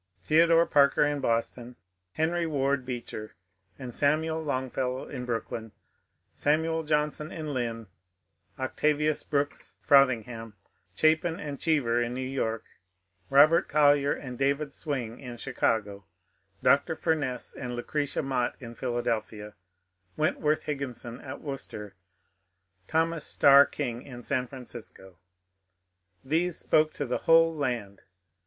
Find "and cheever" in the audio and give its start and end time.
11.39-12.01